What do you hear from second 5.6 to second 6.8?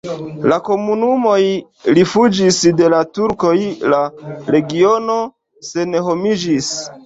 senhomiĝis.